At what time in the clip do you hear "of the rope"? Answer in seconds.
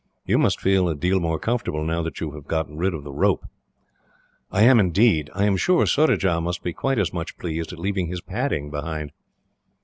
2.95-3.45